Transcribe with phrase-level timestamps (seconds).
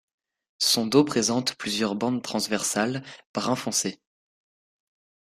[0.57, 3.03] Son dos présente plusieurs bandes transversales
[3.35, 4.01] brun foncé.